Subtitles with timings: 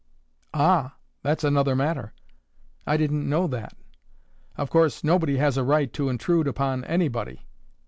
[0.55, 0.95] "Ah!
[1.21, 2.11] that's another matter.
[2.87, 3.77] I didn't know that.
[4.57, 7.45] Of course, nobody has a right to intrude upon anybody.